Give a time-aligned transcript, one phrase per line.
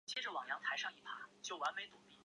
[0.01, 0.47] 加速青春痘或
[0.77, 2.17] 香港脚的治愈。